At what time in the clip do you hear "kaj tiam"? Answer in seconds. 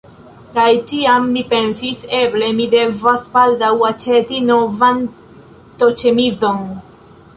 0.53-1.27